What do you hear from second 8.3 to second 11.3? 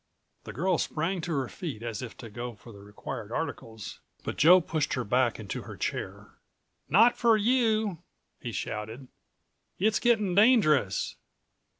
he shouted. "It's gettin' dangerous."